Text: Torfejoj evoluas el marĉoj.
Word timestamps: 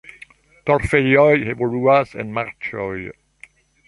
Torfejoj 0.69 1.35
evoluas 1.53 2.15
el 2.23 2.31
marĉoj. 2.39 2.97